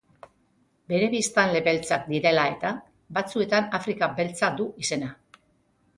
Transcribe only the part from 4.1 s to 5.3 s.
Beltza du izena.